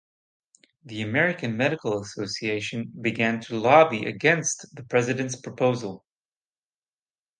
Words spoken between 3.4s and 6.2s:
to lobby against the president's proposal.